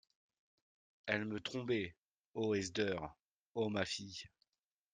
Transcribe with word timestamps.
Ele 1.05 1.25
me 1.25 1.39
drombait!... 1.41 1.95
ô 2.33 2.55
Esder... 2.55 2.97
ô 3.53 3.69
ma 3.69 3.85
fie... 3.85 4.23